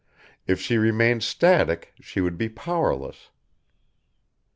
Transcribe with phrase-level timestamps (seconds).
[0.47, 3.29] If she remained static she would be powerless.